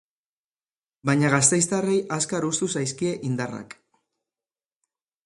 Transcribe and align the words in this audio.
Baina 1.09 1.29
gasteiztarrei 1.33 1.99
azkar 2.17 2.47
hustu 2.47 2.71
zaizkie 2.79 3.13
indarrak. 3.29 3.77